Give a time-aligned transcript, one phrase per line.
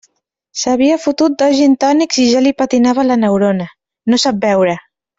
[0.61, 3.71] S'havia fotut dos gintònics i ja li patinava la neurona;
[4.15, 4.79] no sap beure.